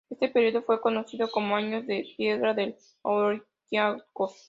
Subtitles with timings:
[0.09, 4.33] Este período fue conocido como años de piedra del Olympiakos.